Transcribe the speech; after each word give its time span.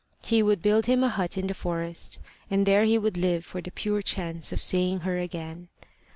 He 0.25 0.41
would 0.41 0.63
build 0.63 0.87
him 0.87 1.03
a 1.03 1.09
hut 1.09 1.37
in 1.37 1.45
the 1.45 1.53
forest, 1.53 2.17
and 2.49 2.65
there 2.65 2.85
he 2.85 2.97
would 2.97 3.17
live 3.17 3.45
for 3.45 3.61
the 3.61 3.69
pure 3.69 4.01
chance 4.01 4.51
of 4.51 4.63
seeing 4.63 5.01
her 5.01 5.19
again. 5.19 5.67